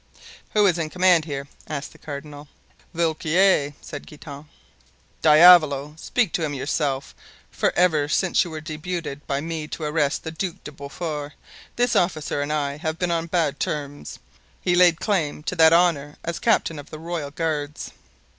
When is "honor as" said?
15.71-16.39